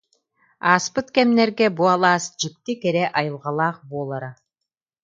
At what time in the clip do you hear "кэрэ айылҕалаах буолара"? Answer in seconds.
2.81-4.31